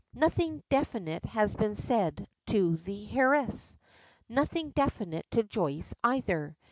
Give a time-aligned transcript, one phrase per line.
[0.15, 3.77] Nothing definite has been said to the heiress
[4.27, 6.57] nothing definite to Joyce either.